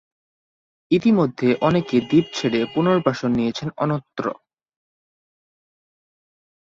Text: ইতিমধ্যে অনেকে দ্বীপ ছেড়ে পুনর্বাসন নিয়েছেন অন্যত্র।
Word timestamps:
ইতিমধ্যে 0.91 1.49
অনেকে 1.61 1.95
দ্বীপ 2.01 2.25
ছেড়ে 2.33 2.59
পুনর্বাসন 2.73 3.31
নিয়েছেন 3.31 3.69
অন্যত্র। 3.77 4.25